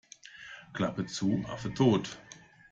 Klappe 0.73 1.05
zu, 1.05 1.45
Affe 1.47 1.71
tot. 1.75 2.17